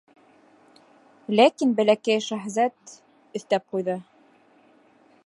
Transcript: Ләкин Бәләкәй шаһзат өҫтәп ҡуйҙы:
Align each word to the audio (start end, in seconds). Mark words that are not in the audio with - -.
Ләкин 1.39 1.75
Бәләкәй 1.81 2.25
шаһзат 2.29 2.97
өҫтәп 3.41 3.67
ҡуйҙы: 3.77 4.01